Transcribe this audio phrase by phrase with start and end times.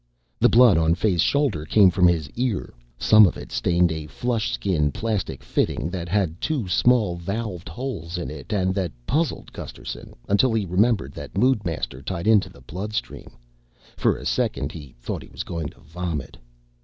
[0.39, 2.73] The blood on Fay's shoulder came from his ear.
[2.97, 8.17] Some of it stained a flush skin plastic fitting that had two small valved holes
[8.17, 13.33] in it and that puzzled Gusterson until he remembered that Moodmaster tied into the bloodstream.
[13.95, 16.35] For a second he thought he was going to vomit.